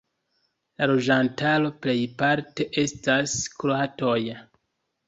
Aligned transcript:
La 0.81 0.87
loĝantaro 0.91 1.71
plejparte 1.83 2.69
estas 2.87 3.39
kroatoj. 3.61 4.21